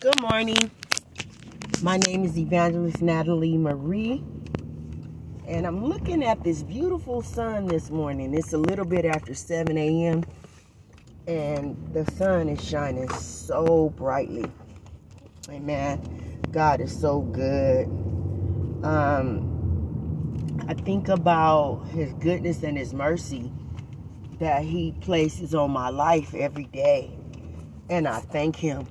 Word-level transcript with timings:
Good 0.00 0.22
morning. 0.22 0.70
My 1.82 1.98
name 1.98 2.24
is 2.24 2.38
Evangelist 2.38 3.02
Natalie 3.02 3.58
Marie, 3.58 4.24
and 5.46 5.66
I'm 5.66 5.84
looking 5.84 6.24
at 6.24 6.42
this 6.42 6.62
beautiful 6.62 7.20
sun 7.20 7.66
this 7.66 7.90
morning. 7.90 8.32
It's 8.32 8.54
a 8.54 8.58
little 8.58 8.86
bit 8.86 9.04
after 9.04 9.34
7 9.34 9.76
a.m., 9.76 10.24
and 11.26 11.76
the 11.92 12.10
sun 12.12 12.48
is 12.48 12.66
shining 12.66 13.10
so 13.10 13.90
brightly. 13.90 14.50
Amen. 15.50 16.40
God 16.50 16.80
is 16.80 16.98
so 16.98 17.20
good. 17.20 17.84
Um, 18.82 19.60
I 20.66 20.72
think 20.72 21.10
about 21.10 21.84
His 21.88 22.14
goodness 22.14 22.62
and 22.62 22.78
His 22.78 22.94
mercy 22.94 23.52
that 24.38 24.62
He 24.64 24.92
places 25.02 25.54
on 25.54 25.72
my 25.72 25.90
life 25.90 26.32
every 26.32 26.64
day, 26.64 27.10
and 27.90 28.08
I 28.08 28.20
thank 28.20 28.56
Him 28.56 28.86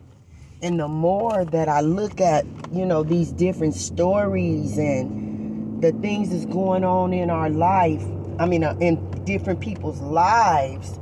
and 0.62 0.80
the 0.80 0.88
more 0.88 1.46
that 1.46 1.70
I 1.70 1.82
look 1.82 2.20
at, 2.20 2.46
you 2.72 2.86
know, 2.86 3.04
these 3.04 3.32
different 3.32 3.76
stories 3.76 4.78
and 4.78 5.82
the 5.82 5.94
things 5.94 6.32
that's 6.32 6.46
going 6.46 6.84
on 6.84 7.14
in 7.14 7.30
our 7.30 7.50
life, 7.50 8.04
I 8.40 8.46
mean, 8.46 8.66
uh, 8.66 8.76
in 8.82 9.10
different 9.24 9.62
people's 9.62 10.02
lives 10.02 11.00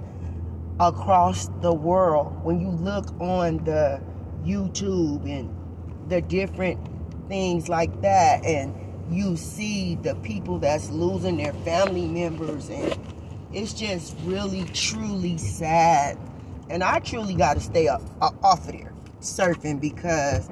across 0.80 1.50
the 1.62 1.74
world, 1.74 2.44
when 2.44 2.62
you 2.62 2.70
look 2.70 3.10
on 3.20 3.58
the 3.64 4.00
YouTube 4.46 5.28
and 5.28 5.50
the 6.08 6.22
different 6.22 6.80
things 7.28 7.68
like 7.68 8.02
that, 8.02 8.46
and 8.46 8.76
you 9.10 9.36
see 9.38 9.96
the 9.96 10.14
people 10.16 10.60
that's 10.60 10.92
losing 10.92 11.38
their 11.38 11.54
family 11.54 12.06
members, 12.08 12.70
and 12.70 12.96
it's 13.52 13.74
just 13.74 14.16
really, 14.24 14.66
truly 14.66 15.38
sad. 15.40 16.20
And 16.70 16.84
I 16.84 17.00
truly 17.00 17.34
got 17.34 17.56
to 17.56 17.60
stay 17.60 17.88
up, 17.88 18.02
off 18.22 18.68
of 18.68 18.68
there 18.68 18.94
surfing 19.22 19.80
because 19.80 20.50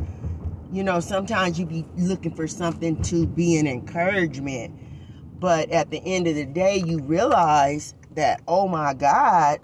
you 0.71 0.83
know 0.83 0.99
sometimes 0.99 1.59
you 1.59 1.65
be 1.65 1.85
looking 1.97 2.33
for 2.33 2.47
something 2.47 3.01
to 3.03 3.27
be 3.27 3.57
an 3.57 3.67
encouragement. 3.67 4.73
But 5.39 5.69
at 5.71 5.91
the 5.91 6.01
end 6.05 6.27
of 6.27 6.35
the 6.35 6.45
day 6.45 6.81
you 6.85 7.01
realize 7.01 7.93
that 8.15 8.41
oh 8.47 8.67
my 8.67 8.93
god 8.93 9.59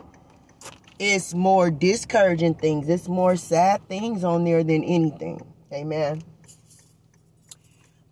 it's 0.99 1.33
more 1.33 1.71
discouraging 1.71 2.53
things. 2.53 2.87
It's 2.87 3.07
more 3.07 3.35
sad 3.35 3.87
things 3.89 4.23
on 4.23 4.43
there 4.43 4.63
than 4.63 4.83
anything. 4.83 5.41
Amen. 5.73 6.21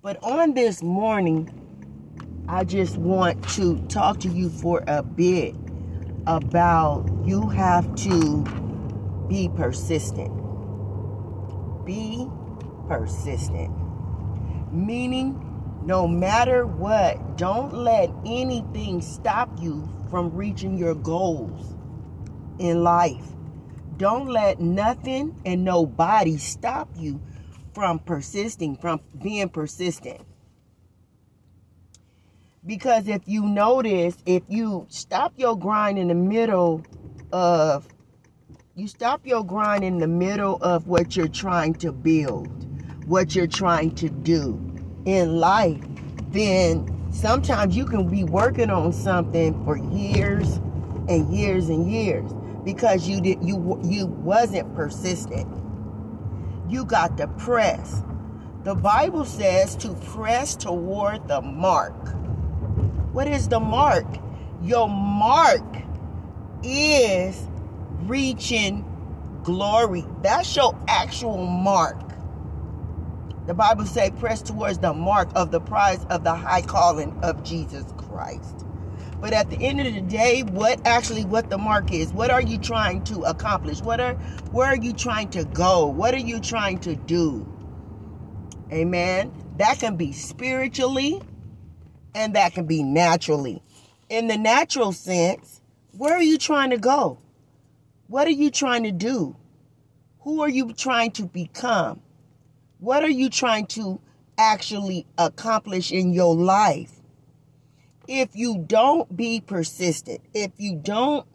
But 0.01 0.17
on 0.23 0.53
this 0.53 0.81
morning 0.81 1.59
i 2.49 2.63
just 2.63 2.97
want 2.97 3.47
to 3.47 3.77
talk 3.89 4.19
to 4.19 4.27
you 4.27 4.49
for 4.49 4.83
a 4.87 5.03
bit 5.03 5.53
about 6.25 7.07
you 7.23 7.47
have 7.47 7.93
to 7.93 8.43
be 9.27 9.47
persistent 9.55 10.38
be 11.89 12.29
persistent. 12.87 13.73
Meaning, 14.71 15.81
no 15.83 16.07
matter 16.07 16.67
what, 16.67 17.35
don't 17.35 17.73
let 17.73 18.11
anything 18.27 19.01
stop 19.01 19.49
you 19.59 19.89
from 20.11 20.29
reaching 20.35 20.77
your 20.77 20.93
goals 20.93 21.73
in 22.59 22.83
life. 22.83 23.25
Don't 23.97 24.27
let 24.27 24.59
nothing 24.59 25.35
and 25.45 25.63
nobody 25.63 26.37
stop 26.37 26.89
you 26.95 27.19
from 27.73 27.97
persisting, 27.97 28.75
from 28.75 29.01
being 29.19 29.49
persistent. 29.49 30.21
Because 32.63 33.07
if 33.07 33.23
you 33.25 33.47
notice, 33.47 34.15
if 34.27 34.43
you 34.47 34.85
stop 34.89 35.33
your 35.37 35.57
grind 35.57 35.97
in 35.97 36.09
the 36.09 36.13
middle 36.13 36.83
of 37.31 37.87
you 38.79 38.87
stop 38.87 39.25
your 39.25 39.43
grind 39.43 39.83
in 39.83 39.97
the 39.97 40.07
middle 40.07 40.55
of 40.61 40.87
what 40.87 41.13
you're 41.17 41.27
trying 41.27 41.73
to 41.73 41.91
build, 41.91 42.47
what 43.07 43.35
you're 43.35 43.45
trying 43.45 43.93
to 43.93 44.07
do 44.09 44.57
in 45.03 45.35
life, 45.37 45.83
then 46.29 46.87
sometimes 47.11 47.75
you 47.75 47.85
can 47.85 48.07
be 48.07 48.23
working 48.23 48.69
on 48.69 48.93
something 48.93 49.53
for 49.65 49.77
years 49.77 50.61
and 51.09 51.35
years 51.35 51.67
and 51.67 51.91
years 51.91 52.31
because 52.63 53.05
you 53.05 53.19
did 53.19 53.43
you 53.43 53.81
you 53.83 54.05
wasn't 54.05 54.73
persistent. 54.73 55.47
You 56.69 56.85
got 56.85 57.17
to 57.17 57.27
press. 57.27 58.01
The 58.63 58.75
Bible 58.75 59.25
says 59.25 59.75
to 59.77 59.93
press 59.93 60.55
toward 60.55 61.27
the 61.27 61.41
mark. 61.41 62.15
What 63.11 63.27
is 63.27 63.49
the 63.49 63.59
mark? 63.59 64.05
Your 64.61 64.87
mark 64.87 65.65
is 66.63 67.45
reaching 68.07 68.85
glory. 69.43 70.05
That's 70.21 70.55
your 70.55 70.77
actual 70.87 71.45
mark. 71.45 71.97
The 73.47 73.53
Bible 73.53 73.85
says, 73.85 74.11
press 74.19 74.41
towards 74.41 74.77
the 74.77 74.93
mark 74.93 75.29
of 75.35 75.51
the 75.51 75.59
prize 75.59 76.05
of 76.05 76.23
the 76.23 76.35
high 76.35 76.61
calling 76.61 77.17
of 77.23 77.43
Jesus 77.43 77.85
Christ. 77.97 78.65
But 79.19 79.33
at 79.33 79.49
the 79.49 79.57
end 79.57 79.81
of 79.81 79.93
the 79.93 80.01
day, 80.01 80.43
what 80.43 80.85
actually 80.85 81.25
what 81.25 81.49
the 81.49 81.57
mark 81.57 81.91
is, 81.91 82.13
what 82.13 82.29
are 82.29 82.41
you 82.41 82.57
trying 82.57 83.03
to 83.05 83.21
accomplish? 83.23 83.81
What 83.81 83.99
are 83.99 84.13
where 84.51 84.67
are 84.67 84.77
you 84.77 84.93
trying 84.93 85.29
to 85.31 85.43
go? 85.45 85.87
What 85.87 86.13
are 86.13 86.19
you 86.19 86.39
trying 86.39 86.79
to 86.79 86.95
do? 86.95 87.45
Amen. 88.71 89.33
That 89.57 89.79
can 89.79 89.97
be 89.97 90.13
spiritually 90.13 91.21
and 92.15 92.35
that 92.35 92.53
can 92.53 92.65
be 92.65 92.83
naturally. 92.83 93.61
In 94.09 94.27
the 94.27 94.37
natural 94.37 94.91
sense, 94.91 95.61
where 95.97 96.13
are 96.13 96.23
you 96.23 96.37
trying 96.37 96.69
to 96.69 96.77
go? 96.77 97.17
What 98.09 98.27
are 98.27 98.31
you 98.31 98.49
trying 98.49 98.85
to 98.85 98.91
do? 98.91 99.35
Who 100.21 100.41
are 100.41 100.49
you 100.49 100.73
trying 100.73 101.11
to 101.11 101.27
become? 101.27 102.01
What 102.79 103.03
are 103.03 103.09
you 103.09 103.29
trying 103.29 103.67
to 103.67 104.01
actually 104.35 105.05
accomplish 105.19 105.91
in 105.91 106.11
your 106.11 106.35
life? 106.35 106.91
If 108.07 108.35
you 108.35 108.65
don't 108.65 109.15
be 109.15 109.41
persistent, 109.41 110.21
if 110.33 110.49
you 110.57 110.75
don't 110.75 111.27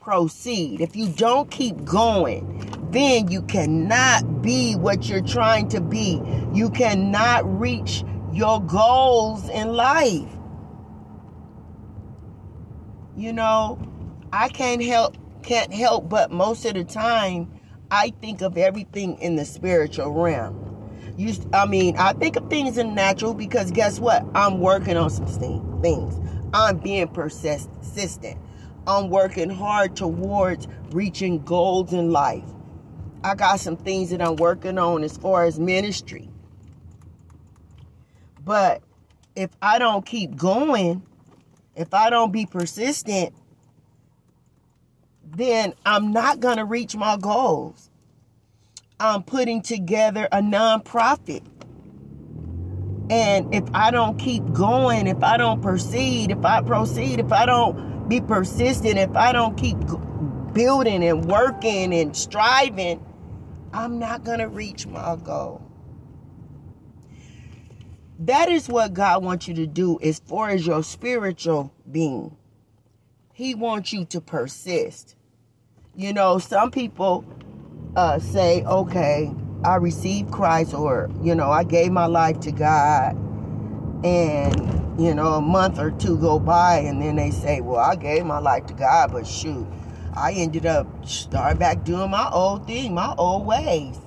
proceed, 0.00 0.80
if 0.80 0.94
you 0.94 1.08
don't 1.08 1.50
keep 1.50 1.84
going, 1.84 2.88
then 2.92 3.28
you 3.28 3.42
cannot 3.42 4.42
be 4.42 4.76
what 4.76 5.08
you're 5.08 5.20
trying 5.20 5.68
to 5.70 5.80
be. 5.80 6.22
You 6.54 6.70
cannot 6.70 7.42
reach 7.58 8.04
your 8.32 8.60
goals 8.60 9.48
in 9.48 9.72
life. 9.72 10.28
You 13.16 13.32
know, 13.32 13.76
I 14.32 14.50
can't 14.50 14.84
help 14.84 15.16
can't 15.42 15.72
help 15.72 16.08
but 16.08 16.30
most 16.30 16.64
of 16.64 16.74
the 16.74 16.84
time 16.84 17.50
I 17.90 18.12
think 18.20 18.40
of 18.40 18.56
everything 18.56 19.18
in 19.18 19.36
the 19.36 19.44
spiritual 19.44 20.12
realm. 20.12 20.66
You, 21.16 21.34
I 21.52 21.66
mean, 21.66 21.96
I 21.98 22.12
think 22.12 22.36
of 22.36 22.48
things 22.48 22.78
in 22.78 22.94
natural 22.94 23.34
because 23.34 23.70
guess 23.72 23.98
what? 23.98 24.24
I'm 24.34 24.60
working 24.60 24.96
on 24.96 25.10
some 25.10 25.26
things. 25.82 26.18
I'm 26.54 26.78
being 26.78 27.08
persistent. 27.08 28.38
I'm 28.86 29.10
working 29.10 29.50
hard 29.50 29.96
towards 29.96 30.68
reaching 30.92 31.42
goals 31.44 31.92
in 31.92 32.10
life. 32.10 32.44
I 33.22 33.34
got 33.34 33.60
some 33.60 33.76
things 33.76 34.10
that 34.10 34.22
I'm 34.22 34.36
working 34.36 34.78
on 34.78 35.04
as 35.04 35.16
far 35.16 35.44
as 35.44 35.58
ministry. 35.58 36.28
But 38.44 38.82
if 39.36 39.50
I 39.60 39.78
don't 39.78 40.06
keep 40.06 40.36
going, 40.36 41.02
if 41.76 41.92
I 41.92 42.08
don't 42.08 42.32
be 42.32 42.46
persistent, 42.46 43.34
then 45.36 45.74
I'm 45.86 46.12
not 46.12 46.40
going 46.40 46.56
to 46.56 46.64
reach 46.64 46.96
my 46.96 47.16
goals. 47.16 47.90
I'm 48.98 49.22
putting 49.22 49.62
together 49.62 50.28
a 50.30 50.40
nonprofit. 50.40 51.42
And 53.10 53.54
if 53.54 53.64
I 53.72 53.90
don't 53.90 54.18
keep 54.18 54.52
going, 54.52 55.06
if 55.06 55.22
I 55.22 55.36
don't 55.36 55.62
proceed, 55.62 56.30
if 56.30 56.44
I 56.44 56.62
proceed, 56.62 57.18
if 57.18 57.32
I 57.32 57.46
don't 57.46 58.08
be 58.08 58.20
persistent, 58.20 58.98
if 58.98 59.14
I 59.16 59.32
don't 59.32 59.56
keep 59.56 59.76
building 60.52 61.02
and 61.04 61.24
working 61.24 61.94
and 61.94 62.16
striving, 62.16 63.04
I'm 63.72 63.98
not 63.98 64.24
going 64.24 64.40
to 64.40 64.48
reach 64.48 64.86
my 64.86 65.16
goal. 65.16 65.62
That 68.20 68.48
is 68.48 68.68
what 68.68 68.92
God 68.92 69.24
wants 69.24 69.48
you 69.48 69.54
to 69.54 69.66
do 69.66 69.98
as 70.02 70.18
far 70.18 70.50
as 70.50 70.66
your 70.66 70.82
spiritual 70.82 71.72
being. 71.90 72.36
He 73.32 73.54
wants 73.54 73.92
you 73.92 74.04
to 74.06 74.20
persist. 74.20 75.16
You 75.96 76.12
know, 76.12 76.38
some 76.38 76.70
people 76.70 77.24
uh, 77.96 78.20
say, 78.20 78.62
okay, 78.62 79.34
I 79.64 79.74
received 79.76 80.30
Christ, 80.30 80.72
or, 80.72 81.10
you 81.20 81.34
know, 81.34 81.50
I 81.50 81.64
gave 81.64 81.90
my 81.90 82.06
life 82.06 82.38
to 82.40 82.52
God, 82.52 83.16
and, 84.04 85.00
you 85.00 85.12
know, 85.14 85.34
a 85.34 85.40
month 85.40 85.80
or 85.80 85.90
two 85.90 86.16
go 86.16 86.38
by, 86.38 86.78
and 86.78 87.02
then 87.02 87.16
they 87.16 87.32
say, 87.32 87.60
well, 87.60 87.80
I 87.80 87.96
gave 87.96 88.24
my 88.24 88.38
life 88.38 88.66
to 88.66 88.74
God, 88.74 89.10
but 89.10 89.26
shoot, 89.26 89.66
I 90.14 90.32
ended 90.32 90.64
up 90.64 90.86
start 91.04 91.58
back 91.58 91.84
doing 91.84 92.10
my 92.10 92.30
old 92.30 92.68
thing, 92.68 92.94
my 92.94 93.12
old 93.18 93.44
ways. 93.44 93.98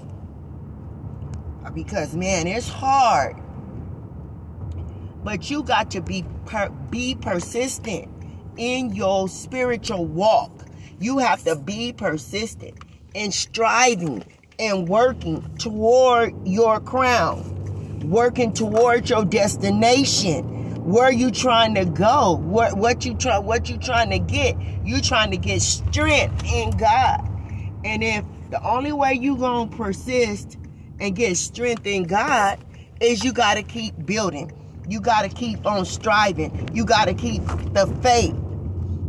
Because, 1.73 2.15
man, 2.15 2.47
it's 2.47 2.69
hard. 2.69 3.35
But 5.23 5.49
you 5.49 5.63
got 5.63 5.91
to 5.91 6.01
be 6.01 6.25
per- 6.45 6.69
be 6.69 7.15
persistent 7.15 8.09
in 8.57 8.93
your 8.93 9.27
spiritual 9.27 10.05
walk. 10.05 10.51
You 11.03 11.17
have 11.17 11.43
to 11.43 11.57
be 11.57 11.91
persistent 11.91 12.75
in 13.13 13.33
striving 13.33 14.23
and 14.57 14.87
working 14.87 15.41
toward 15.57 16.47
your 16.47 16.79
crown, 16.79 18.09
working 18.09 18.53
toward 18.53 19.09
your 19.09 19.25
destination. 19.25 20.85
Where 20.85 21.11
you 21.11 21.29
trying 21.29 21.75
to 21.75 21.83
go? 21.83 22.37
What 22.37 22.77
what 22.77 23.03
you 23.03 23.15
try 23.15 23.37
what 23.39 23.69
you 23.69 23.77
trying 23.79 24.11
to 24.11 24.19
get? 24.19 24.55
You 24.85 25.01
trying 25.01 25.31
to 25.31 25.37
get 25.37 25.61
strength 25.61 26.41
in 26.45 26.69
God. 26.77 27.19
And 27.83 28.01
if 28.01 28.23
the 28.49 28.63
only 28.65 28.93
way 28.93 29.11
you 29.11 29.35
going 29.35 29.71
to 29.71 29.75
persist 29.75 30.57
and 31.01 31.13
get 31.13 31.35
strength 31.35 31.85
in 31.85 32.03
God 32.03 32.63
is 33.01 33.25
you 33.25 33.33
got 33.33 33.55
to 33.55 33.63
keep 33.63 33.93
building. 34.05 34.53
You 34.87 35.01
got 35.01 35.23
to 35.23 35.29
keep 35.29 35.65
on 35.65 35.83
striving. 35.83 36.69
You 36.73 36.85
got 36.85 37.09
to 37.09 37.13
keep 37.13 37.45
the 37.73 37.93
faith. 38.01 38.37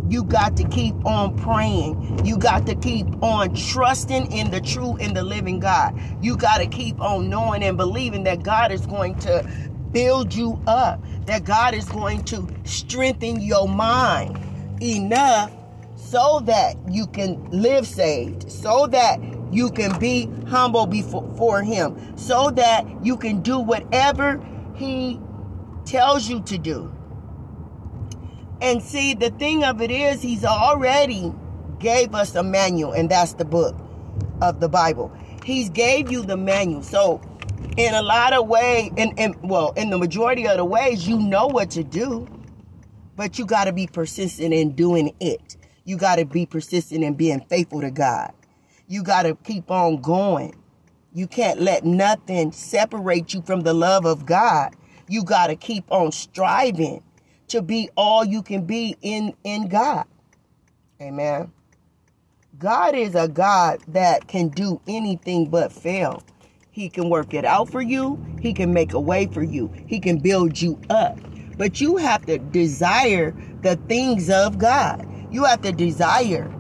You 0.09 0.25
got 0.25 0.57
to 0.59 0.65
keep 0.69 0.95
on 1.07 1.37
praying. 1.39 2.25
You 2.25 2.37
got 2.37 2.67
to 2.67 2.75
keep 2.75 3.07
on 3.23 3.55
trusting 3.55 4.31
in 4.33 4.51
the 4.51 4.61
true 4.61 4.97
and 5.01 5.17
the 5.17 5.23
living 5.23 5.61
God. 5.61 5.99
You 6.21 6.37
got 6.37 6.59
to 6.59 6.67
keep 6.67 7.01
on 7.01 7.31
knowing 7.31 7.63
and 7.63 7.77
believing 7.77 8.25
that 8.25 8.43
God 8.43 8.71
is 8.71 8.87
going 8.87 9.19
to 9.21 9.49
build 9.93 10.35
you 10.35 10.61
up, 10.67 11.03
that 11.27 11.45
God 11.45 11.75
is 11.75 11.87
going 11.87 12.25
to 12.25 12.49
strengthen 12.65 13.41
your 13.41 13.69
mind 13.69 14.39
enough 14.83 15.53
so 15.97 16.41
that 16.41 16.77
you 16.91 17.07
can 17.07 17.43
live 17.51 17.87
saved, 17.87 18.51
so 18.51 18.87
that 18.89 19.19
you 19.53 19.71
can 19.71 19.99
be 19.99 20.29
humble 20.49 20.87
before 20.87 21.63
Him, 21.63 22.17
so 22.17 22.51
that 22.51 22.85
you 23.05 23.17
can 23.17 23.41
do 23.41 23.59
whatever 23.59 24.45
He 24.75 25.21
tells 25.87 26.29
you 26.29 26.41
to 26.43 26.59
do. 26.59 26.93
And 28.65 28.83
see, 28.83 29.13
the 29.13 29.29
thing 29.29 29.63
of 29.63 29.83
it 29.83 29.91
is, 29.91 30.23
he's 30.23 30.43
already 30.43 31.31
gave 31.81 32.15
us 32.15 32.35
a 32.35 32.43
manual, 32.43 32.93
and 32.93 33.11
that's 33.11 33.35
the 33.35 33.45
book 33.45 33.77
of 34.41 34.59
the 34.59 34.71
Bible. 34.71 35.13
He's 35.45 35.69
gave 35.69 36.11
you 36.11 36.23
the 36.23 36.39
manual. 36.39 36.83
So, 36.83 37.21
in 37.77 37.93
a 37.93 38.01
lot 38.01 38.33
of 38.33 38.49
ways, 38.49 38.91
in 38.97 39.35
well, 39.43 39.73
in 39.73 39.91
the 39.91 39.99
majority 39.99 40.49
of 40.49 40.57
the 40.57 40.65
ways, 40.65 41.07
you 41.07 41.19
know 41.19 41.47
what 41.47 41.73
to 41.73 41.85
do, 41.85 42.27
but 43.17 43.39
you 43.39 43.45
got 43.45 43.65
to 43.65 43.73
be 43.75 43.87
persistent 43.87 44.55
in 44.55 44.71
doing 44.73 45.15
it. 45.21 45.59
You 45.85 45.99
got 45.99 46.17
to 46.17 46.25
be 46.25 46.47
persistent 46.47 47.05
in 47.05 47.13
being 47.13 47.45
faithful 47.51 47.83
to 47.83 47.91
God. 47.91 48.33
You 48.89 49.03
got 49.03 49.25
to 49.25 49.35
keep 49.35 49.71
on 49.71 50.01
going. 50.01 50.55
You 51.13 51.27
can't 51.27 51.61
let 51.61 51.85
nothing 51.85 52.51
separate 52.51 53.35
you 53.35 53.43
from 53.43 53.61
the 53.61 53.75
love 53.75 54.07
of 54.07 54.25
God. 54.25 54.75
You 55.07 55.23
got 55.23 55.49
to 55.49 55.55
keep 55.55 55.85
on 55.93 56.13
striving 56.13 57.03
to 57.55 57.63
be 57.63 57.89
all 57.97 58.25
you 58.25 58.43
can 58.43 58.67
be 58.67 58.97
in 59.01 59.33
in 59.45 59.69
God. 59.69 60.07
Amen. 61.01 61.53
God 62.59 62.97
is 62.97 63.15
a 63.15 63.29
God 63.29 63.81
that 63.89 64.27
can 64.27 64.49
do 64.49 64.81
anything 64.89 65.49
but 65.51 65.73
fail. 65.73 66.25
He 66.73 66.89
can 66.89 67.09
work 67.09 67.33
it 67.33 67.45
out 67.45 67.69
for 67.69 67.81
you. 67.81 68.21
He 68.41 68.53
can 68.53 68.73
make 68.73 68.93
a 68.93 68.99
way 68.99 69.27
for 69.27 69.45
you. 69.45 69.73
He 69.87 70.01
can 70.01 70.19
build 70.19 70.61
you 70.61 70.81
up. 70.91 71.17
But 71.57 71.81
you 71.81 71.97
have 71.97 72.27
to 72.27 72.39
desire 72.39 73.33
the 73.63 73.77
things 73.87 74.31
of 74.31 74.59
God. 74.59 75.07
You 75.31 75.45
have 75.45 75.63
to 75.63 75.71
desire 75.71 76.53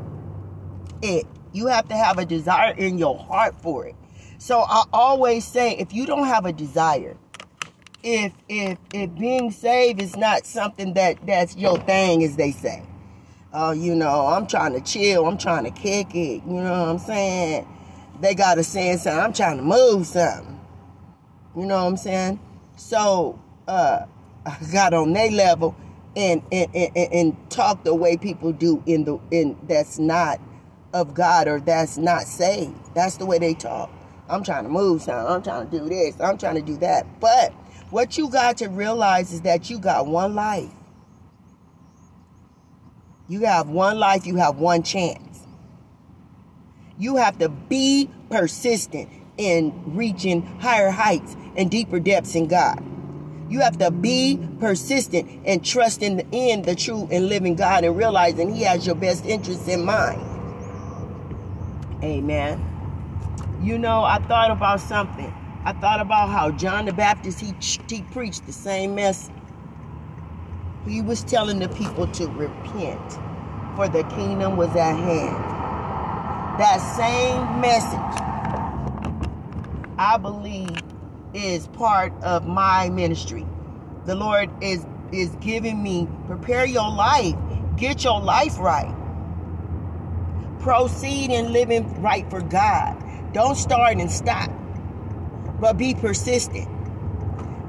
it. 1.02 1.26
You 1.52 1.66
have 1.66 1.88
to 1.88 1.96
have 1.96 2.18
a 2.18 2.24
desire 2.24 2.72
in 2.74 2.98
your 2.98 3.18
heart 3.18 3.60
for 3.60 3.86
it. 3.86 3.96
So 4.38 4.60
I 4.60 4.84
always 4.92 5.44
say 5.44 5.76
if 5.76 5.92
you 5.92 6.06
don't 6.06 6.26
have 6.26 6.46
a 6.46 6.52
desire, 6.52 7.16
if 8.04 8.32
if 8.48 8.78
if 8.92 9.14
being 9.16 9.50
saved 9.50 10.00
is 10.00 10.16
not 10.16 10.46
something 10.46 10.94
that 10.94 11.26
that's 11.26 11.56
your 11.56 11.78
thing, 11.80 12.22
as 12.22 12.36
they 12.36 12.52
say. 12.52 12.82
Oh, 13.52 13.68
uh, 13.68 13.72
you 13.72 13.94
know, 13.94 14.26
I'm 14.26 14.46
trying 14.46 14.72
to 14.74 14.80
chill. 14.80 15.26
I'm 15.26 15.38
trying 15.38 15.64
to 15.64 15.70
kick 15.70 16.14
it. 16.14 16.42
You 16.44 16.60
know 16.60 16.70
what 16.70 16.88
I'm 16.88 16.98
saying? 16.98 17.66
They 18.20 18.34
got 18.34 18.56
to 18.56 18.64
say 18.64 18.96
something. 18.96 19.20
I'm 19.20 19.32
trying 19.32 19.56
to 19.56 19.62
move 19.62 20.06
something. 20.06 20.60
You 21.56 21.66
know 21.66 21.76
what 21.76 21.88
I'm 21.88 21.96
saying? 21.96 22.40
So 22.76 23.40
uh, 23.66 24.06
I 24.46 24.56
got 24.72 24.92
on 24.92 25.12
their 25.12 25.30
level 25.30 25.74
and, 26.16 26.42
and 26.52 26.74
and 26.74 26.96
and 26.96 27.50
talk 27.50 27.84
the 27.84 27.94
way 27.94 28.16
people 28.16 28.52
do 28.52 28.82
in 28.86 29.04
the 29.04 29.18
in 29.30 29.56
that's 29.66 29.98
not 29.98 30.40
of 30.92 31.14
God 31.14 31.48
or 31.48 31.58
that's 31.58 31.96
not 31.96 32.22
saved. 32.24 32.94
That's 32.94 33.16
the 33.16 33.26
way 33.26 33.38
they 33.38 33.54
talk. 33.54 33.90
I'm 34.28 34.44
trying 34.44 34.64
to 34.64 34.70
move 34.70 35.02
something. 35.02 35.32
I'm 35.32 35.42
trying 35.42 35.68
to 35.70 35.78
do 35.78 35.88
this. 35.88 36.20
I'm 36.20 36.38
trying 36.38 36.54
to 36.56 36.62
do 36.62 36.76
that. 36.78 37.20
But 37.20 37.52
what 37.90 38.18
you 38.18 38.28
got 38.28 38.58
to 38.58 38.68
realize 38.68 39.32
is 39.32 39.42
that 39.42 39.70
you 39.70 39.78
got 39.78 40.06
one 40.06 40.34
life. 40.34 40.70
You 43.28 43.40
have 43.40 43.68
one 43.68 43.98
life, 43.98 44.26
you 44.26 44.36
have 44.36 44.58
one 44.58 44.82
chance. 44.82 45.40
You 46.98 47.16
have 47.16 47.38
to 47.38 47.48
be 47.48 48.10
persistent 48.30 49.08
in 49.36 49.94
reaching 49.94 50.42
higher 50.60 50.90
heights 50.90 51.36
and 51.56 51.70
deeper 51.70 51.98
depths 51.98 52.34
in 52.34 52.46
God. 52.46 52.82
You 53.48 53.60
have 53.60 53.78
to 53.78 53.90
be 53.90 54.40
persistent 54.58 55.42
and 55.44 55.64
trust 55.64 56.02
in, 56.02 56.20
in 56.32 56.62
the 56.62 56.74
true 56.74 57.08
and 57.10 57.28
living 57.28 57.56
God 57.56 57.84
and 57.84 57.96
realizing 57.96 58.54
He 58.54 58.62
has 58.62 58.86
your 58.86 58.96
best 58.96 59.24
interests 59.26 59.68
in 59.68 59.84
mind. 59.84 60.22
Amen. 62.02 62.70
You 63.62 63.78
know, 63.78 64.02
I 64.04 64.18
thought 64.18 64.50
about 64.50 64.80
something. 64.80 65.32
I 65.66 65.72
thought 65.72 66.00
about 66.00 66.28
how 66.28 66.50
John 66.50 66.84
the 66.84 66.92
Baptist 66.92 67.40
he 67.40 67.54
he 67.88 68.02
preached 68.02 68.44
the 68.44 68.52
same 68.52 68.94
message. 68.94 69.34
He 70.86 71.00
was 71.00 71.24
telling 71.24 71.58
the 71.58 71.70
people 71.70 72.06
to 72.08 72.26
repent, 72.28 73.12
for 73.74 73.88
the 73.88 74.02
kingdom 74.14 74.58
was 74.58 74.68
at 74.76 74.94
hand. 74.94 75.36
That 76.60 76.76
same 76.96 77.62
message, 77.62 78.22
I 79.96 80.18
believe, 80.18 80.76
is 81.32 81.66
part 81.68 82.12
of 82.22 82.46
my 82.46 82.90
ministry. 82.90 83.46
The 84.04 84.14
Lord 84.14 84.50
is 84.62 84.84
is 85.12 85.30
giving 85.40 85.82
me 85.82 86.06
prepare 86.26 86.66
your 86.66 86.90
life, 86.90 87.36
get 87.76 88.04
your 88.04 88.20
life 88.20 88.58
right. 88.58 88.94
Proceed 90.58 91.30
in 91.30 91.54
living 91.54 92.02
right 92.02 92.28
for 92.28 92.42
God. 92.42 93.02
Don't 93.32 93.56
start 93.56 93.96
and 93.96 94.10
stop 94.10 94.50
but 95.60 95.76
be 95.76 95.94
persistent. 95.94 96.68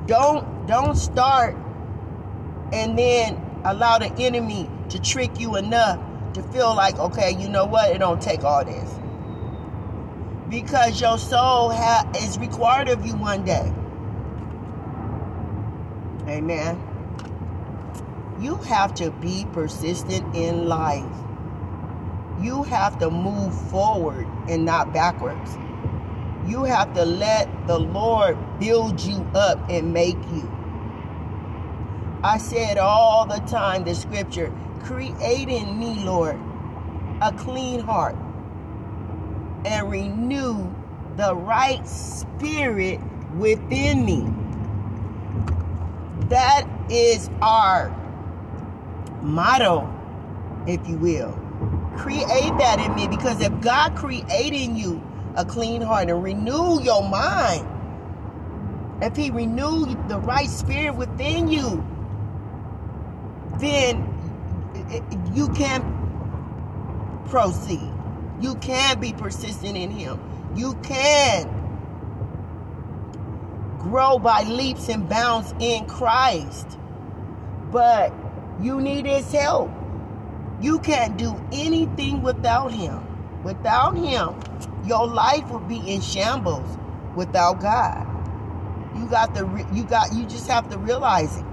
Don't 0.07 0.67
don't 0.67 0.95
start 0.95 1.55
and 2.73 2.97
then 2.97 3.39
allow 3.63 3.97
the 3.97 4.11
enemy 4.13 4.69
to 4.89 5.01
trick 5.01 5.39
you 5.39 5.55
enough 5.55 5.99
to 6.33 6.43
feel 6.43 6.75
like, 6.75 6.99
okay, 6.99 7.31
you 7.31 7.49
know 7.49 7.65
what? 7.65 7.91
It 7.91 7.99
don't 7.99 8.21
take 8.21 8.43
all 8.43 8.63
this. 8.65 8.93
Because 10.49 10.99
your 11.01 11.17
soul 11.17 11.71
ha- 11.71 12.09
is 12.17 12.37
required 12.37 12.89
of 12.89 13.05
you 13.05 13.15
one 13.15 13.43
day. 13.45 13.73
Amen. 16.27 16.81
You 18.39 18.55
have 18.57 18.93
to 18.95 19.11
be 19.11 19.47
persistent 19.53 20.35
in 20.35 20.67
life. 20.67 21.03
You 22.41 22.63
have 22.63 22.99
to 22.99 23.09
move 23.09 23.53
forward 23.69 24.27
and 24.49 24.65
not 24.65 24.93
backwards. 24.93 25.57
You 26.47 26.63
have 26.63 26.93
to 26.93 27.05
let 27.05 27.67
the 27.67 27.79
Lord 27.79 28.37
build 28.59 29.01
you 29.01 29.17
up 29.33 29.59
and 29.69 29.93
make 29.93 30.17
you. 30.31 30.51
I 32.23 32.37
said 32.37 32.77
all 32.77 33.25
the 33.25 33.39
time, 33.47 33.83
the 33.83 33.95
scripture, 33.95 34.51
create 34.83 35.49
in 35.49 35.79
me, 35.79 36.03
Lord, 36.03 36.39
a 37.21 37.31
clean 37.31 37.79
heart 37.79 38.15
and 39.65 39.89
renew 39.89 40.71
the 41.17 41.35
right 41.35 41.87
spirit 41.87 42.99
within 43.35 44.05
me. 44.05 44.27
That 46.29 46.67
is 46.89 47.29
our 47.41 47.95
motto, 49.21 49.91
if 50.67 50.87
you 50.87 50.97
will. 50.97 51.31
Create 51.97 52.53
that 52.59 52.79
in 52.79 52.93
me 52.95 53.07
because 53.07 53.41
if 53.41 53.59
God 53.61 53.95
created 53.95 54.77
you 54.77 55.01
a 55.35 55.45
clean 55.45 55.81
heart 55.81 56.09
and 56.09 56.23
renew 56.23 56.81
your 56.81 57.07
mind. 57.07 57.67
If 59.01 59.15
He 59.15 59.31
renew 59.31 59.85
the 60.07 60.19
right 60.19 60.49
spirit 60.49 60.95
within 60.95 61.47
you, 61.47 61.85
then 63.59 64.11
you 65.33 65.49
can 65.49 65.83
proceed. 67.27 67.91
You 68.41 68.55
can 68.55 68.99
be 68.99 69.13
persistent 69.13 69.77
in 69.77 69.91
Him. 69.91 70.19
You 70.55 70.75
can 70.83 71.49
grow 73.79 74.17
by 74.19 74.43
leaps 74.43 74.89
and 74.89 75.07
bounds 75.09 75.53
in 75.59 75.85
Christ. 75.85 76.77
But 77.71 78.13
you 78.61 78.79
need 78.79 79.05
His 79.05 79.31
help. 79.31 79.69
You 80.61 80.79
can't 80.79 81.17
do 81.17 81.35
anything 81.51 82.21
without 82.21 82.71
Him. 82.71 83.01
Without 83.43 83.95
Him, 83.97 84.35
your 84.85 85.07
life 85.07 85.49
will 85.49 85.59
be 85.59 85.77
in 85.91 86.01
shambles 86.01 86.77
without 87.15 87.59
God. 87.59 88.07
You 88.95 89.07
got 89.09 89.35
to 89.35 89.67
you 89.73 89.83
got 89.83 90.13
you 90.13 90.25
just 90.25 90.47
have 90.47 90.69
to 90.69 90.77
realize 90.77 91.37
it. 91.37 91.45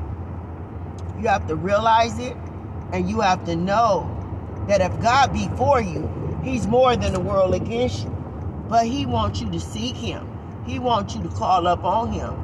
You 1.21 1.29
have 1.29 1.47
to 1.49 1.57
realize 1.57 2.19
it 2.19 2.37
and 2.93 3.09
you 3.09 3.21
have 3.21 3.45
to 3.47 3.57
know 3.57 4.09
that 4.69 4.81
if 4.81 5.01
God 5.01 5.33
be 5.33 5.49
for 5.57 5.81
you, 5.81 6.09
he's 6.43 6.67
more 6.67 6.95
than 6.97 7.13
the 7.13 7.21
world 7.21 7.55
against 7.55 8.05
you. 8.05 8.11
But 8.69 8.87
he 8.87 9.07
wants 9.07 9.41
you 9.41 9.51
to 9.51 9.61
seek 9.61 9.97
him. 9.97 10.29
He 10.65 10.79
wants 10.79 11.15
you 11.15 11.23
to 11.23 11.29
call 11.29 11.67
up 11.67 11.85
on 11.85 12.13
him. 12.13 12.37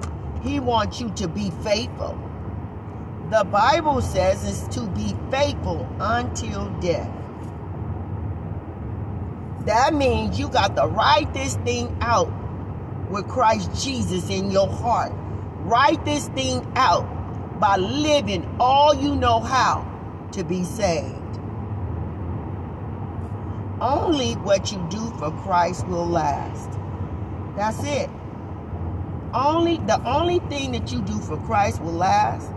He 0.42 0.58
wants 0.60 1.00
you 1.00 1.10
to 1.10 1.28
be 1.28 1.50
faithful. 1.62 2.18
The 3.30 3.44
Bible 3.44 4.00
says 4.00 4.44
is 4.44 4.74
to 4.74 4.86
be 4.88 5.14
faithful 5.30 5.86
until 6.00 6.68
death. 6.80 7.10
That 9.68 9.92
means 9.92 10.38
you 10.38 10.48
got 10.48 10.76
to 10.76 10.86
write 10.86 11.34
this 11.34 11.56
thing 11.56 11.94
out 12.00 12.32
with 13.10 13.28
Christ 13.28 13.84
Jesus 13.84 14.30
in 14.30 14.50
your 14.50 14.66
heart. 14.66 15.12
Write 15.58 16.02
this 16.06 16.28
thing 16.28 16.66
out 16.74 17.04
by 17.60 17.76
living 17.76 18.48
all 18.58 18.94
you 18.94 19.14
know 19.14 19.40
how 19.40 19.86
to 20.32 20.42
be 20.42 20.64
saved. 20.64 21.14
Only 23.78 24.36
what 24.36 24.72
you 24.72 24.78
do 24.88 25.10
for 25.18 25.30
Christ 25.42 25.86
will 25.86 26.06
last. 26.06 26.70
That's 27.54 27.84
it. 27.84 28.08
Only 29.34 29.76
the 29.76 30.02
only 30.08 30.38
thing 30.48 30.72
that 30.72 30.90
you 30.90 31.02
do 31.02 31.20
for 31.20 31.36
Christ 31.42 31.82
will 31.82 31.92
last. 31.92 32.50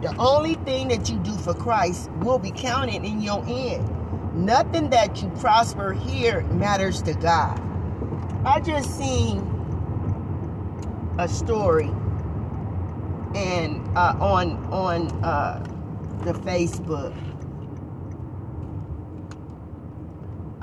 The 0.00 0.14
only 0.16 0.54
thing 0.54 0.86
that 0.88 1.10
you 1.10 1.18
do 1.18 1.36
for 1.38 1.54
Christ 1.54 2.08
will 2.20 2.38
be 2.38 2.52
counted 2.52 3.04
in 3.04 3.20
your 3.20 3.44
end. 3.48 4.01
Nothing 4.34 4.88
that 4.90 5.22
you 5.22 5.28
prosper 5.40 5.92
here 5.92 6.40
matters 6.42 7.02
to 7.02 7.12
God. 7.12 7.60
I 8.46 8.60
just 8.60 8.96
seen 8.96 9.40
a 11.18 11.28
story 11.28 11.90
and 13.34 13.86
uh, 13.96 14.16
on 14.20 14.56
on 14.72 15.10
uh, 15.22 15.62
the 16.24 16.32
Facebook. 16.32 17.14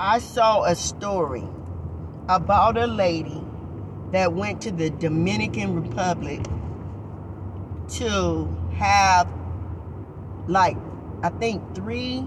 I 0.00 0.18
saw 0.18 0.64
a 0.64 0.74
story 0.74 1.44
about 2.28 2.76
a 2.76 2.86
lady 2.86 3.40
that 4.12 4.32
went 4.32 4.60
to 4.62 4.72
the 4.72 4.90
Dominican 4.90 5.80
Republic 5.80 6.42
to 7.90 8.48
have 8.74 9.28
like 10.48 10.76
I 11.22 11.28
think 11.28 11.74
three 11.74 12.26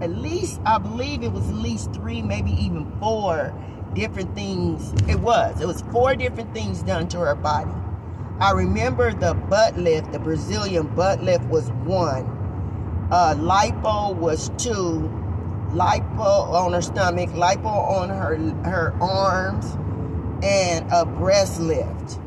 at 0.00 0.10
least 0.10 0.60
I 0.64 0.78
believe 0.78 1.22
it 1.22 1.32
was 1.32 1.48
at 1.48 1.56
least 1.56 1.92
three, 1.92 2.22
maybe 2.22 2.52
even 2.52 2.90
four 3.00 3.52
different 3.94 4.34
things. 4.34 4.92
It 5.08 5.18
was. 5.18 5.60
It 5.60 5.66
was 5.66 5.82
four 5.92 6.14
different 6.14 6.54
things 6.54 6.82
done 6.82 7.08
to 7.08 7.18
her 7.18 7.34
body. 7.34 7.72
I 8.40 8.52
remember 8.52 9.12
the 9.12 9.34
butt 9.34 9.76
lift, 9.76 10.12
the 10.12 10.20
Brazilian 10.20 10.86
butt 10.94 11.22
lift 11.22 11.44
was 11.46 11.70
one. 11.70 12.24
Uh, 13.10 13.34
lipo 13.36 14.14
was 14.14 14.50
two. 14.50 15.12
Lipo 15.72 16.52
on 16.52 16.72
her 16.72 16.82
stomach, 16.82 17.30
lipo 17.30 17.66
on 17.66 18.08
her 18.08 18.36
her 18.70 18.94
arms, 19.02 19.66
and 20.44 20.90
a 20.92 21.04
breast 21.04 21.60
lift. 21.60 22.20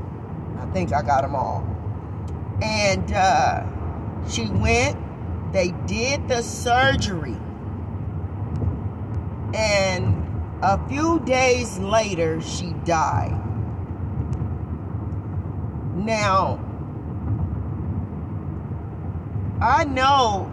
I 0.60 0.66
think 0.74 0.94
I 0.94 1.01
got 1.01 1.22
them 1.22 1.36
all. 1.36 1.66
And 2.62 3.12
uh, 3.13 3.63
she 4.28 4.48
went. 4.50 4.98
They 5.54 5.72
did 5.86 6.30
the 6.30 6.42
surgery 6.44 7.40
and 9.53 10.17
a 10.62 10.77
few 10.88 11.20
days 11.22 11.77
later, 11.79 12.39
she 12.41 12.74
died. 12.86 13.38
Now, 15.96 16.60
I 19.62 19.84
know 19.86 20.51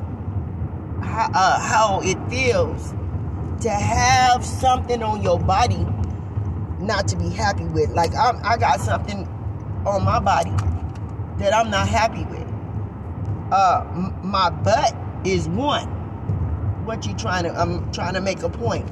how, 1.02 1.31
uh, 1.35 1.61
how 1.61 2.00
it 2.02 2.19
feels 2.28 2.95
to 3.62 3.71
have 3.71 4.45
something 4.45 5.02
on 5.02 5.23
your 5.23 5.38
body 5.38 5.87
not 6.81 7.09
to 7.09 7.17
be 7.17 7.28
happy 7.28 7.64
with. 7.64 7.90
Like, 7.90 8.14
I'm, 8.14 8.40
I 8.45 8.57
got 8.57 8.81
something 8.81 9.26
on 9.87 10.05
my 10.05 10.19
body 10.21 10.52
that 11.38 11.55
I'm 11.55 11.71
not 11.71 11.88
happy 11.88 12.25
with. 12.25 12.47
Uh, 13.52 13.85
m- 13.95 14.14
my 14.23 14.50
butt 14.50 14.95
is 15.25 15.49
one 15.49 15.98
what 16.88 17.07
you 17.07 17.14
trying 17.14 17.45
to 17.45 17.50
I'm 17.50 17.92
trying 17.92 18.14
to 18.14 18.21
make 18.21 18.42
a 18.42 18.49
point. 18.49 18.90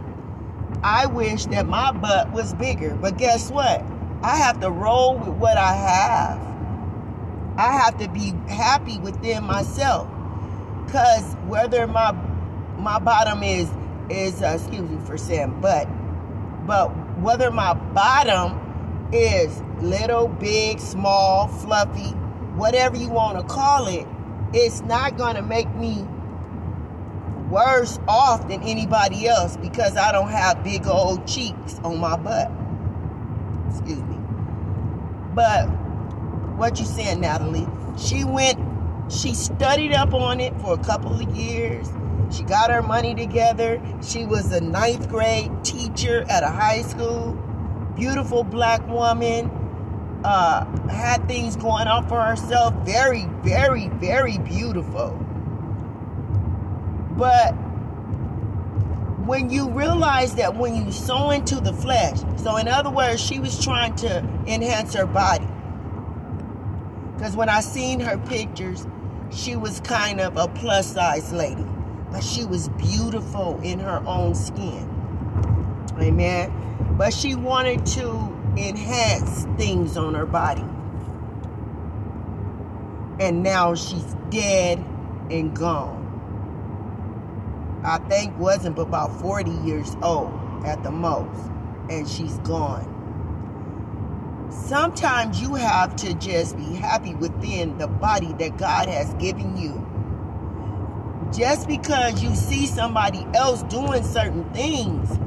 I 0.85 1.07
wish 1.07 1.47
that 1.47 1.67
my 1.67 1.91
butt 1.91 2.31
was 2.31 2.55
bigger, 2.55 2.95
but 2.95 3.17
guess 3.17 3.51
what? 3.51 3.83
I 4.23 4.37
have 4.37 4.61
to 4.61 4.71
roll 4.71 5.17
with 5.17 5.31
what 5.31 5.57
I 5.57 5.73
have. 5.73 7.59
I 7.59 7.73
have 7.73 7.99
to 7.99 8.09
be 8.09 8.35
happy 8.49 8.99
within 9.01 9.45
myself. 9.45 10.07
Cause 10.89 11.35
whether 11.47 11.87
my 11.87 12.13
my 12.79 12.99
bottom 12.99 13.43
is 13.43 13.69
is 14.11 14.43
uh, 14.43 14.59
excuse 14.61 14.89
me 14.89 14.99
for 15.07 15.17
saying 15.17 15.59
but 15.61 15.89
but 16.67 16.89
whether 17.19 17.51
my 17.51 17.73
bottom 17.75 18.61
is 19.13 19.63
little, 19.81 20.29
big, 20.29 20.81
small, 20.81 21.49
fluffy, 21.49 22.11
whatever 22.57 22.97
you 22.97 23.09
want 23.09 23.39
to 23.39 23.45
call 23.45 23.87
it, 23.87 24.07
it's 24.53 24.83
not 24.83 25.17
going 25.17 25.37
to 25.37 25.43
make 25.43 25.73
me 25.77 26.07
worse 27.51 27.99
off 28.09 28.49
than 28.49 28.63
anybody 28.63 29.29
else 29.29 29.57
because 29.57 29.97
I 29.97 30.13
don't 30.13 30.31
have 30.31 30.63
big 30.65 30.87
old 30.87 31.27
cheeks 31.27 31.79
on 31.85 31.99
my 31.99 32.17
butt. 32.17 32.51
Excuse 33.69 34.03
me. 34.03 34.17
But 35.35 35.67
what 36.57 36.79
you 36.79 36.87
saying, 36.87 37.21
Natalie? 37.21 37.67
She 37.99 38.25
went, 38.25 38.59
she 39.13 39.35
studied 39.35 39.93
up 39.93 40.13
on 40.15 40.41
it 40.41 40.59
for 40.61 40.75
a 40.75 40.85
couple 40.85 41.13
of 41.13 41.37
years. 41.37 41.89
She 42.31 42.43
got 42.43 42.71
her 42.71 42.83
money 42.83 43.15
together. 43.15 43.81
She 44.03 44.27
was 44.27 44.51
a 44.53 44.61
ninth 44.61 45.09
grade 45.09 45.51
teacher 45.65 46.25
at 46.29 46.43
a 46.43 46.49
high 46.49 46.83
school. 46.83 47.33
Beautiful 47.95 48.43
black 48.43 48.87
woman. 48.89 49.51
Uh, 50.25 50.65
had 50.89 51.29
things 51.29 51.55
going 51.55 51.87
on 51.87 52.09
for 52.09 52.21
herself. 52.21 52.75
Very, 52.85 53.27
very, 53.43 53.89
very 53.89 54.39
beautiful 54.39 55.26
but 57.17 57.53
when 59.27 59.51
you 59.51 59.69
realize 59.71 60.37
that 60.37 60.55
when 60.55 60.75
you 60.77 60.93
sow 60.93 61.31
into 61.31 61.57
the 61.57 61.73
flesh, 61.73 62.21
so 62.37 62.57
in 62.57 62.69
other 62.69 62.91
words, 62.91 63.21
she 63.21 63.41
was 63.41 63.63
trying 63.63 63.95
to 63.97 64.19
enhance 64.47 64.95
her 64.95 65.07
body. 65.07 65.49
Because 67.15 67.35
when 67.35 67.49
I 67.49 67.61
seen 67.61 67.99
her 68.01 68.19
pictures, 68.19 68.87
she 69.31 69.57
was 69.57 69.81
kind 69.81 70.21
of 70.21 70.37
a 70.37 70.47
plus 70.47 70.93
size 70.93 71.33
lady, 71.33 71.67
but 72.13 72.23
she 72.23 72.45
was 72.45 72.69
beautiful 72.71 73.59
in 73.63 73.81
her 73.81 74.03
own 74.07 74.35
skin. 74.35 74.89
Amen. 75.99 76.53
But 76.97 77.13
she 77.13 77.35
wanted 77.35 77.85
to 77.87 78.11
enhance 78.57 79.45
things 79.57 79.97
on 79.97 80.15
her 80.15 80.27
body. 80.27 80.65
And 83.19 83.43
now 83.43 83.75
she's 83.75 84.15
dead 84.31 84.79
and 85.31 85.57
gone. 85.57 86.06
I 87.85 87.99
think 88.09 88.37
wasn't 88.39 88.77
but 88.77 88.83
about 88.83 89.21
40 89.21 89.51
years 89.65 89.97
old 90.03 90.33
at 90.65 90.83
the 90.83 90.91
most, 90.91 91.51
and 91.91 92.09
she's 92.09 92.39
gone. 92.39 92.93
Sometimes 94.51 95.41
you 95.41 95.55
have 95.55 95.95
to 95.97 96.15
just 96.15 96.57
be 96.57 96.75
happy 96.75 97.15
within 97.15 97.79
the 97.79 97.87
body 97.87 98.33
that 98.39 98.57
God 98.57 98.89
has 98.89 99.13
given 99.15 99.57
you. 99.57 99.83
Just 101.33 101.67
because 101.69 102.23
you 102.23 102.35
see 102.35 102.67
somebody 102.67 103.27
else 103.35 103.63
doing 103.65 104.03
certain 104.03 104.45
things 104.53 105.19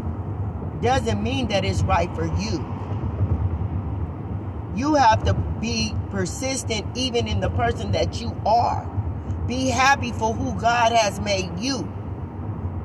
doesn't 0.82 1.22
mean 1.22 1.48
that 1.50 1.66
it's 1.66 1.84
right 1.84 2.14
for 2.16 2.26
you. 2.26 2.66
You 4.76 4.96
have 4.96 5.24
to 5.26 5.34
be 5.34 5.94
persistent 6.10 6.86
even 6.98 7.28
in 7.28 7.42
the 7.42 7.50
person 7.50 7.92
that 7.92 8.22
you 8.22 8.36
are. 8.46 8.86
Be 9.48 9.68
happy 9.68 10.12
for 10.12 10.34
who 10.34 10.58
God 10.60 10.92
has 10.92 11.20
made 11.20 11.60
you 11.60 11.88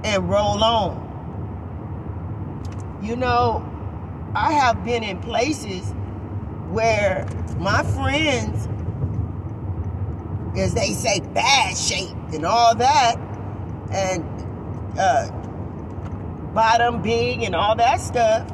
and 0.05 0.29
roll 0.29 0.63
on. 0.63 1.01
You 3.03 3.17
know, 3.17 3.69
I 4.35 4.53
have 4.53 4.85
been 4.85 5.03
in 5.03 5.19
places 5.21 5.93
where 6.71 7.27
my 7.59 7.83
friends, 7.83 8.69
as 10.59 10.75
they 10.75 10.93
say, 10.93 11.21
bad 11.21 11.77
shape 11.77 12.17
and 12.33 12.45
all 12.45 12.75
that, 12.77 13.17
and 13.91 14.25
uh, 14.99 15.31
bottom 16.53 17.03
big 17.03 17.43
and 17.43 17.55
all 17.55 17.77
that 17.77 18.01
stuff. 18.01 18.51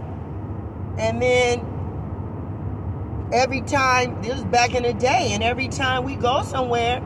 And 0.99 1.21
then 1.21 1.61
every 3.33 3.63
time, 3.63 4.21
this 4.23 4.35
was 4.35 4.45
back 4.45 4.75
in 4.75 4.83
the 4.83 4.93
day, 4.93 5.31
and 5.33 5.43
every 5.43 5.69
time 5.69 6.05
we 6.05 6.17
go 6.17 6.43
somewhere, 6.43 7.03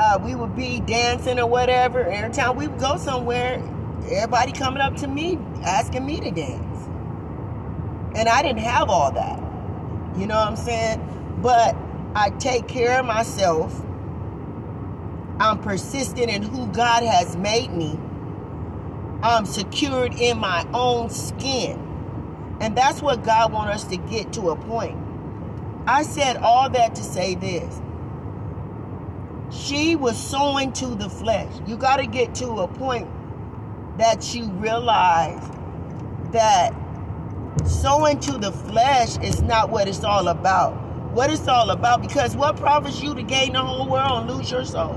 uh, 0.00 0.18
we 0.24 0.34
would 0.34 0.56
be 0.56 0.80
dancing 0.80 1.38
or 1.38 1.46
whatever. 1.46 2.02
Every 2.02 2.32
time 2.32 2.56
we 2.56 2.66
would 2.68 2.80
go 2.80 2.96
somewhere, 2.96 3.62
everybody 4.10 4.50
coming 4.52 4.80
up 4.80 4.96
to 4.96 5.06
me 5.06 5.38
asking 5.62 6.06
me 6.06 6.18
to 6.20 6.30
dance. 6.30 6.88
And 8.16 8.26
I 8.26 8.40
didn't 8.40 8.60
have 8.60 8.88
all 8.88 9.12
that. 9.12 9.38
You 10.18 10.26
know 10.26 10.36
what 10.36 10.48
I'm 10.48 10.56
saying? 10.56 11.38
But 11.42 11.76
I 12.14 12.30
take 12.30 12.66
care 12.66 12.98
of 12.98 13.04
myself. 13.04 13.78
I'm 15.38 15.58
persistent 15.58 16.30
in 16.30 16.42
who 16.42 16.66
God 16.68 17.02
has 17.02 17.36
made 17.36 17.70
me. 17.70 17.98
I'm 19.22 19.44
secured 19.44 20.14
in 20.14 20.38
my 20.38 20.66
own 20.72 21.10
skin. 21.10 21.78
And 22.60 22.74
that's 22.74 23.02
what 23.02 23.22
God 23.22 23.52
wants 23.52 23.84
us 23.84 23.90
to 23.90 23.98
get 23.98 24.32
to 24.32 24.48
a 24.48 24.56
point. 24.56 24.98
I 25.86 26.04
said 26.04 26.38
all 26.38 26.70
that 26.70 26.94
to 26.94 27.02
say 27.02 27.34
this. 27.34 27.80
She 29.50 29.96
was 29.96 30.16
sowing 30.16 30.72
to 30.74 30.86
the 30.94 31.10
flesh. 31.10 31.50
You 31.66 31.76
got 31.76 31.96
to 31.96 32.06
get 32.06 32.34
to 32.36 32.48
a 32.60 32.68
point 32.68 33.08
that 33.98 34.34
you 34.34 34.44
realize 34.52 35.42
that 36.32 36.72
sowing 37.66 38.20
to 38.20 38.38
the 38.38 38.52
flesh 38.52 39.18
is 39.18 39.42
not 39.42 39.70
what 39.70 39.88
it's 39.88 40.04
all 40.04 40.28
about. 40.28 40.74
What 41.12 41.30
it's 41.30 41.48
all 41.48 41.70
about, 41.70 42.00
because 42.02 42.36
what 42.36 42.56
profits 42.56 43.02
you 43.02 43.14
to 43.16 43.22
gain 43.22 43.54
the 43.54 43.62
whole 43.62 43.88
world 43.88 44.22
and 44.22 44.30
lose 44.30 44.50
your 44.50 44.64
soul? 44.64 44.94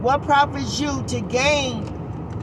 What 0.00 0.22
profits 0.22 0.80
you 0.80 1.04
to 1.08 1.20
gain 1.20 1.84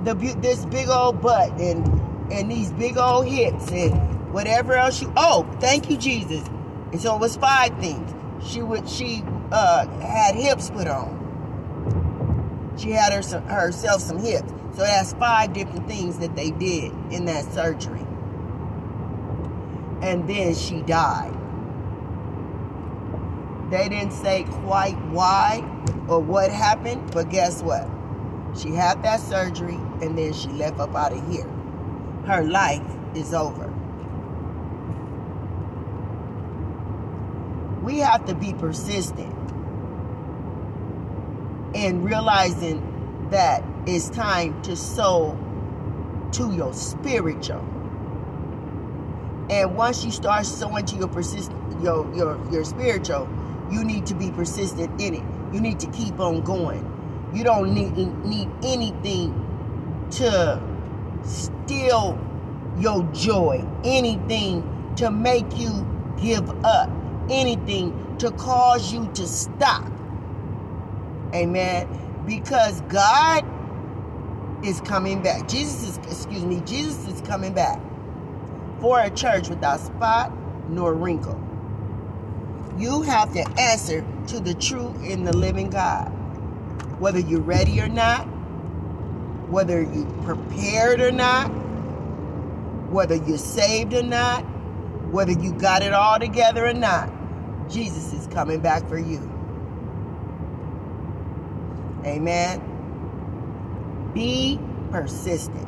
the 0.03 0.13
this 0.39 0.63
big 0.65 0.89
old 0.89 1.21
butt 1.21 1.59
and 1.59 1.87
and 2.31 2.51
these 2.51 2.71
big 2.73 2.97
old 2.97 3.25
hips 3.25 3.71
and 3.71 4.31
whatever 4.31 4.73
else 4.73 5.01
you? 5.01 5.11
Oh, 5.17 5.49
thank 5.59 5.89
you, 5.89 5.97
Jesus. 5.97 6.47
And 6.91 7.01
so 7.01 7.15
it 7.15 7.19
was 7.19 7.35
five 7.35 7.75
things. 7.79 8.13
She 8.47 8.61
would 8.61 8.87
she 8.87 9.23
uh, 9.51 9.87
had 9.99 10.35
hips 10.35 10.69
put 10.69 10.87
on. 10.87 11.17
She 12.77 12.91
had 12.91 13.13
her, 13.13 13.39
herself 13.41 14.01
some 14.01 14.19
hips. 14.19 14.51
So 14.75 14.83
that's 14.83 15.13
five 15.13 15.53
different 15.53 15.87
things 15.87 16.19
that 16.19 16.35
they 16.35 16.51
did 16.51 16.91
in 17.11 17.25
that 17.25 17.45
surgery. 17.53 18.05
And 20.01 20.27
then 20.27 20.53
she 20.53 20.81
died. 20.81 21.33
They 23.71 23.89
didn't 23.89 24.13
say 24.13 24.43
quite 24.43 24.97
why 25.07 25.63
or 26.07 26.19
what 26.19 26.51
happened, 26.51 27.11
but 27.11 27.29
guess 27.29 27.61
what? 27.63 27.89
She 28.57 28.69
had 28.69 29.03
that 29.03 29.19
surgery 29.19 29.79
and 30.01 30.17
then 30.17 30.33
she 30.33 30.49
left 30.49 30.79
up 30.79 30.95
out 30.95 31.13
of 31.13 31.27
here. 31.31 31.49
Her 32.25 32.43
life 32.43 32.83
is 33.15 33.33
over. 33.33 33.73
We 37.87 37.99
have 37.99 38.25
to 38.25 38.35
be 38.35 38.51
persistent 38.51 39.33
in 41.73 42.03
realizing 42.03 43.29
that 43.31 43.63
it's 43.85 44.09
time 44.09 44.61
to 44.63 44.75
sow 44.75 45.39
to 46.33 46.51
your 46.51 46.73
spiritual. 46.73 47.65
And 49.49 49.77
once 49.77 50.03
you 50.03 50.11
start 50.11 50.45
sowing 50.45 50.85
to 50.87 50.97
your 50.97 51.07
persist 51.07 51.49
your 51.81 52.13
your 52.13 52.37
your 52.51 52.65
spiritual, 52.65 53.29
you 53.71 53.85
need 53.85 54.05
to 54.07 54.15
be 54.15 54.31
persistent 54.31 55.01
in 55.01 55.13
it. 55.13 55.23
You 55.53 55.61
need 55.61 55.79
to 55.79 55.87
keep 55.91 56.19
on 56.19 56.41
going. 56.41 56.83
You 57.33 57.45
don't 57.45 57.73
need 57.73 57.95
need 58.25 58.49
anything 58.65 59.31
to 60.11 60.61
steal 61.23 62.19
your 62.77 63.03
joy, 63.13 63.65
anything 63.85 64.93
to 64.97 65.09
make 65.09 65.57
you 65.57 65.87
give 66.21 66.49
up, 66.65 66.89
anything 67.29 68.17
to 68.19 68.31
cause 68.31 68.91
you 68.91 69.09
to 69.13 69.27
stop. 69.27 69.91
Amen. 71.33 71.87
Because 72.25 72.81
God 72.81 73.45
is 74.65 74.81
coming 74.81 75.21
back. 75.21 75.47
Jesus 75.47 75.89
is, 75.89 75.97
excuse 75.97 76.45
me, 76.45 76.61
Jesus 76.65 77.07
is 77.07 77.21
coming 77.21 77.53
back 77.53 77.79
for 78.79 78.99
a 78.99 79.09
church 79.09 79.49
without 79.49 79.79
spot 79.79 80.31
nor 80.69 80.93
wrinkle. 80.93 81.41
You 82.77 83.01
have 83.03 83.33
to 83.33 83.43
answer 83.59 84.05
to 84.27 84.39
the 84.39 84.53
true 84.53 84.93
and 85.03 85.25
the 85.25 85.35
living 85.35 85.69
God. 85.69 86.09
Whether 86.99 87.19
you're 87.19 87.41
ready 87.41 87.79
or 87.81 87.87
not, 87.87 88.23
whether 89.49 89.81
you're 89.81 90.05
prepared 90.23 90.99
or 91.01 91.11
not, 91.11 91.47
whether 92.89 93.15
you're 93.15 93.37
saved 93.37 93.93
or 93.93 94.03
not, 94.03 94.41
whether 95.11 95.31
you 95.31 95.53
got 95.53 95.83
it 95.83 95.93
all 95.93 96.19
together 96.19 96.67
or 96.67 96.73
not, 96.73 97.09
Jesus 97.69 98.13
is 98.13 98.27
coming 98.27 98.59
back 98.59 98.87
for 98.87 98.97
you. 98.97 99.19
Amen. 102.05 102.61
Be 104.13 104.59
persistent. 104.91 105.67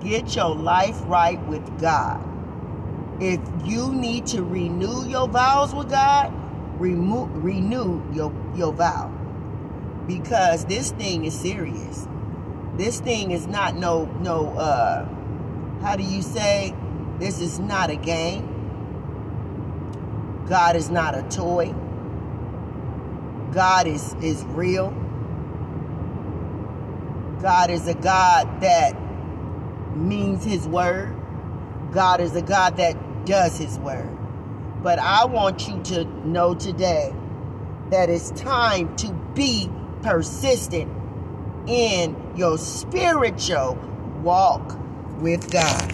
Get 0.00 0.34
your 0.36 0.54
life 0.54 1.00
right 1.06 1.44
with 1.46 1.80
God. 1.80 2.22
If 3.20 3.40
you 3.64 3.92
need 3.92 4.26
to 4.28 4.42
renew 4.42 5.06
your 5.06 5.28
vows 5.28 5.74
with 5.74 5.90
God, 5.90 6.32
remove, 6.80 7.44
renew 7.44 8.02
your, 8.12 8.32
your 8.54 8.72
vow. 8.72 9.12
Because 10.06 10.64
this 10.66 10.90
thing 10.92 11.24
is 11.24 11.38
serious. 11.38 12.06
This 12.76 13.00
thing 13.00 13.30
is 13.30 13.46
not 13.46 13.74
no, 13.76 14.04
no, 14.20 14.50
uh, 14.50 15.08
how 15.80 15.96
do 15.96 16.02
you 16.02 16.22
say? 16.22 16.74
This 17.18 17.40
is 17.40 17.58
not 17.58 17.90
a 17.90 17.96
game. 17.96 18.55
God 20.48 20.76
is 20.76 20.90
not 20.90 21.16
a 21.16 21.22
toy. 21.24 21.74
God 23.52 23.86
is, 23.86 24.14
is 24.22 24.44
real. 24.44 24.90
God 27.40 27.70
is 27.70 27.86
a 27.88 27.94
God 27.94 28.60
that 28.60 28.96
means 29.96 30.44
his 30.44 30.66
word. 30.68 31.14
God 31.92 32.20
is 32.20 32.36
a 32.36 32.42
God 32.42 32.76
that 32.76 32.96
does 33.24 33.58
his 33.58 33.78
word. 33.78 34.10
But 34.82 34.98
I 34.98 35.24
want 35.24 35.68
you 35.68 35.80
to 35.84 36.04
know 36.26 36.54
today 36.54 37.12
that 37.90 38.10
it's 38.10 38.30
time 38.32 38.94
to 38.96 39.12
be 39.34 39.70
persistent 40.02 40.92
in 41.66 42.16
your 42.36 42.58
spiritual 42.58 43.74
walk 44.22 44.78
with 45.20 45.50
God. 45.50 45.92